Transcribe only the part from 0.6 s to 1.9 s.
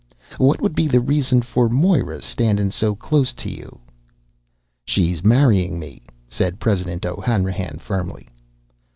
would be the reason for